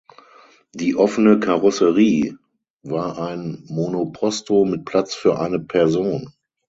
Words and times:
Die 0.73 0.95
offene 0.95 1.39
Karosserie 1.39 2.35
war 2.81 3.19
ein 3.19 3.61
Monoposto 3.67 4.65
mit 4.65 4.83
Platz 4.83 5.13
für 5.13 5.37
eine 5.39 5.59
Person. 5.59 6.33